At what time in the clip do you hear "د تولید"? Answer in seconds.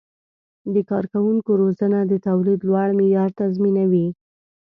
2.05-2.59